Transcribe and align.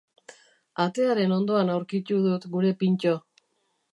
Atearen 0.85 1.35
ondoan 1.35 1.69
aurkitu 1.75 2.19
dut 2.25 2.49
gure 2.57 2.75
Pintto. 2.83 3.13